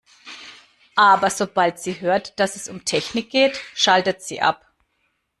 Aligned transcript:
Aber 0.95 1.29
sobald 1.29 1.77
sie 1.77 2.01
hört, 2.01 2.39
dass 2.39 2.55
es 2.55 2.67
um 2.67 2.85
Technik 2.85 3.29
geht, 3.29 3.61
schaltet 3.75 4.23
sie 4.23 4.41
ab. 4.41 4.65